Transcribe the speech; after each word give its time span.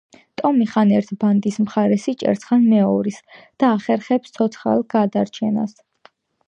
ტომი 0.39 0.65
ხან 0.75 0.93
ერთი 0.99 1.17
ბანდის 1.23 1.59
მხარეს 1.65 2.07
იჭერს, 2.13 2.47
ხან 2.49 2.65
მეორის 2.73 3.21
და 3.41 3.71
ახერხებს, 3.77 4.35
ცოცხალი 4.39 4.93
გადარჩეს. 4.97 5.81